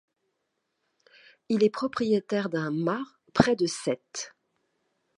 [1.49, 3.05] Il est propriétaire d'un mas
[3.35, 4.33] près de Sète.